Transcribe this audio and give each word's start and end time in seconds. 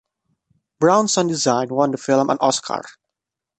Brown's 0.79 1.13
sound 1.13 1.29
design 1.29 1.67
won 1.69 1.91
the 1.91 1.97
film 1.99 2.31
an 2.31 2.39
Oscar. 2.41 2.83